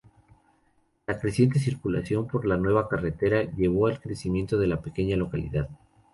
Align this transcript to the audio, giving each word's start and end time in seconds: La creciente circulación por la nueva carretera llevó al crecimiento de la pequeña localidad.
La 1.05 1.19
creciente 1.19 1.59
circulación 1.59 2.25
por 2.25 2.47
la 2.47 2.57
nueva 2.57 2.89
carretera 2.89 3.43
llevó 3.55 3.85
al 3.85 4.01
crecimiento 4.01 4.57
de 4.57 4.65
la 4.65 4.81
pequeña 4.81 5.15
localidad. 5.15 5.69